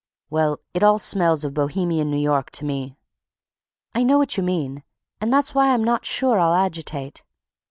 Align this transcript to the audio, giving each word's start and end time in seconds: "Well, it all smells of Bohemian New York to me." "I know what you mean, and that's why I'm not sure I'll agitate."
"Well, 0.31 0.57
it 0.73 0.81
all 0.81 0.97
smells 0.97 1.45
of 1.45 1.53
Bohemian 1.53 2.09
New 2.09 2.17
York 2.17 2.49
to 2.53 2.65
me." 2.65 2.95
"I 3.93 4.01
know 4.01 4.17
what 4.17 4.35
you 4.35 4.41
mean, 4.41 4.81
and 5.19 5.31
that's 5.31 5.53
why 5.53 5.75
I'm 5.75 5.83
not 5.83 6.07
sure 6.07 6.39
I'll 6.39 6.55
agitate." 6.55 7.23